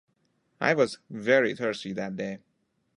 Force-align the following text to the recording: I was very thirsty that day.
I 0.59 0.73
was 0.73 0.97
very 1.11 1.53
thirsty 1.53 1.93
that 1.93 2.15
day. 2.15 2.39